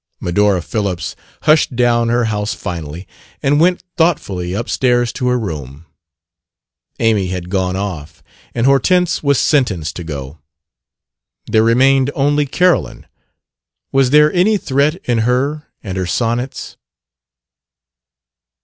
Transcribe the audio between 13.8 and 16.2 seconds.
Was there any threat in her and her